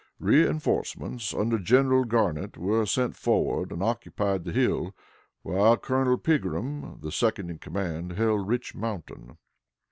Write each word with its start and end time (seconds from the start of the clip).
Reënforcements 0.19 1.31
under 1.39 1.59
General 1.59 2.05
Garnett 2.05 2.57
were 2.57 2.87
sent 2.87 3.15
forward 3.15 3.71
and 3.71 3.83
occupied 3.83 4.45
the 4.45 4.51
hill, 4.51 4.95
while 5.43 5.77
Colonel 5.77 6.17
Pegram, 6.17 6.97
the 7.01 7.11
second 7.11 7.51
in 7.51 7.59
command, 7.59 8.13
held 8.13 8.47
Rich 8.47 8.73
Mountain. 8.73 9.37